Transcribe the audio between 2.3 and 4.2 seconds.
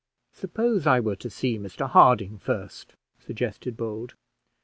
first," suggested Bold.